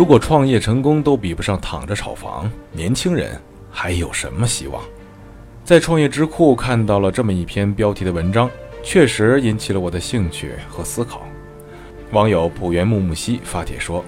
[0.00, 3.38] 如果创业成功都比不上躺着炒房，年轻人
[3.70, 4.82] 还有什么希望？
[5.62, 8.50] 在创业智库看到了这么一篇标题的文章，
[8.82, 11.26] 确实引起了我的兴趣和思考。
[12.12, 14.02] 网友浦原木木西发帖说：“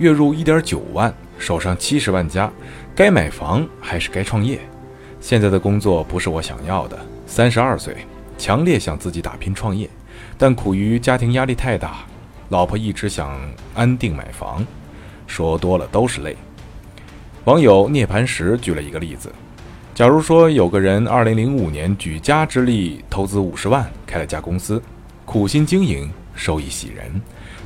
[0.00, 2.50] 月入一点九万，手上七十万加，
[2.94, 4.58] 该买房还是该创业？
[5.20, 6.98] 现在的工作不是我想要的。
[7.26, 7.94] 三十二岁，
[8.38, 9.86] 强烈想自己打拼创业，
[10.38, 12.06] 但苦于家庭压力太大，
[12.48, 13.38] 老婆一直想
[13.74, 14.64] 安定买房，
[15.26, 16.36] 说多了都是泪。”
[17.44, 19.32] 网友涅槃石举了一个例子。
[19.94, 24.82] 假如说有个人二零零五年举家之力投资五十万开了家公司，
[25.24, 27.20] 苦心经营，收益喜人，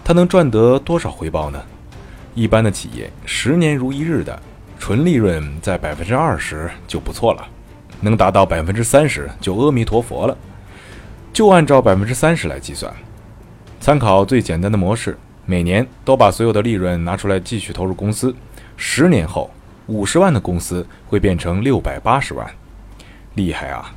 [0.04, 1.60] 他能赚得多少回报呢？
[2.34, 4.40] 一般的企业十年如一日的，
[4.78, 7.44] 纯利润在百分之二十就不错了，
[8.00, 10.36] 能达到百分之三十就阿弥陀佛了。
[11.32, 12.94] 就按照百分之三十来计算，
[13.80, 15.18] 参考最简单的模式，
[15.50, 18.32] 每年都把所有的利润拿出来继续投入公司，
[18.76, 19.50] 十年后。
[19.86, 22.48] 五十万的公司会变成六百八十万，
[23.34, 23.92] 厉害啊！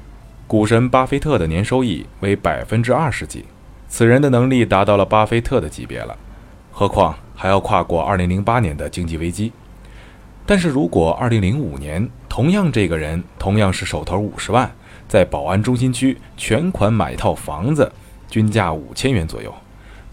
[0.48, 3.46] 股神巴菲特的年收益为百分之二十几，
[3.88, 6.18] 此人的能力达到了巴菲特的级别了，
[6.72, 9.52] 何况还要跨过二零零八年的经济危机。
[10.48, 14.72] 但是如果二零零五年同样这个人同样是手头五十万，
[15.08, 17.92] 在宝安中心区全款买一套房子，
[18.28, 19.54] 均价五千元左右，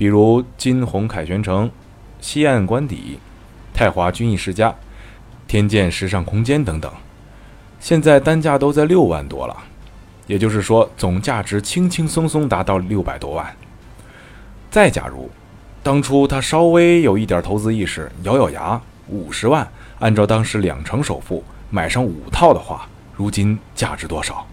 [0.00, 1.70] 比如金鸿凯旋城、
[2.22, 3.18] 西岸官邸、
[3.74, 4.74] 泰华君逸世家。
[5.46, 6.90] 天健时尚空间等等，
[7.78, 9.54] 现在单价都在六万多了，
[10.26, 13.54] 也就是说总价值轻轻松松达到六百多万。
[14.70, 15.28] 再假如
[15.82, 24.46] 当初他稍微有一点投资意识，咬咬牙五十万，按照当时两成首付买上五套的话，如今价值多少？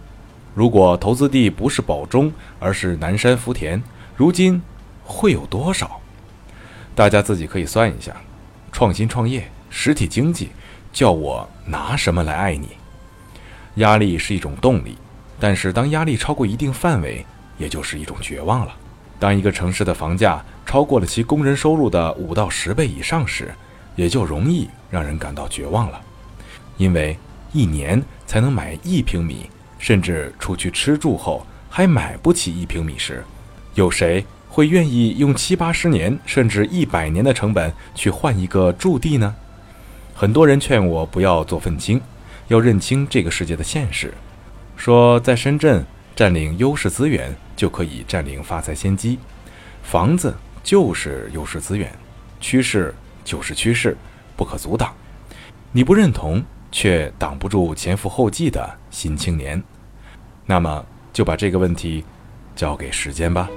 [0.53, 3.81] 如果投资地不是宝中，而是南山福田，
[4.17, 4.61] 如今
[5.07, 5.99] 会有多少？
[6.93, 8.15] 大家自己可以算一下。
[8.71, 10.49] 创新创业，实体经济。
[10.93, 12.69] 叫我拿什么来爱你？
[13.75, 14.97] 压力是一种动力，
[15.39, 17.23] 但是当压力超过一定范围，
[17.59, 18.75] 也就是一种绝望了。
[19.19, 23.53] 当一个城市的房价超过了其工人收入的五到十倍以上时，
[23.95, 26.01] 也就容易让人感到绝望了。
[26.77, 27.15] 因为
[27.51, 33.23] 一年才能买一平米，甚至出去吃住后还买不起一平米时，
[33.75, 34.25] 有谁
[34.57, 39.35] 会愿意用七八十年甚至一百年的成本去换一个驻地呢？
[40.15, 42.01] 很多人劝我不要做愤青，
[42.47, 44.11] 要认清这个世界的现实。
[44.75, 45.85] 说在深圳
[46.15, 49.19] 占领优势资源就可以占领发财先机，
[49.83, 51.93] 房子就是优势资源，
[52.39, 52.91] 趋势
[53.23, 53.95] 就是趋势，
[54.35, 54.91] 不可阻挡。
[55.71, 59.61] 你不认同，却挡不住前赴后继的新青年。
[60.47, 62.03] 那么就把这个问题
[62.55, 63.47] 交给时间吧。